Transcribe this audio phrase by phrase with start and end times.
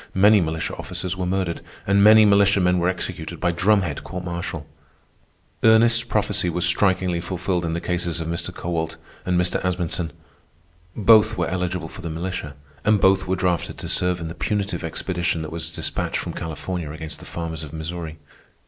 [0.15, 4.65] Many militia officers were murdered, and many militiamen were executed by drumhead court martial.
[5.61, 8.51] Ernest's prophecy was strikingly fulfilled in the cases of Mr.
[8.51, 9.63] Kowalt and Mr.
[9.63, 10.09] Asmunsen.
[10.95, 14.83] Both were eligible for the militia, and both were drafted to serve in the punitive
[14.83, 18.17] expedition that was despatched from California against the farmers of Missouri.